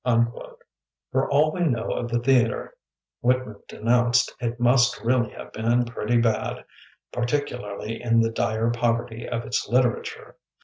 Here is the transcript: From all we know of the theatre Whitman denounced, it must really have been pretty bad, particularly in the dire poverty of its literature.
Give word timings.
From 0.03 0.33
all 1.13 1.51
we 1.51 1.59
know 1.59 1.91
of 1.91 2.09
the 2.09 2.17
theatre 2.17 2.73
Whitman 3.19 3.57
denounced, 3.67 4.33
it 4.39 4.59
must 4.59 4.99
really 5.01 5.29
have 5.33 5.53
been 5.53 5.85
pretty 5.85 6.17
bad, 6.19 6.65
particularly 7.13 8.01
in 8.01 8.19
the 8.21 8.31
dire 8.31 8.71
poverty 8.71 9.29
of 9.29 9.45
its 9.45 9.69
literature. 9.69 10.37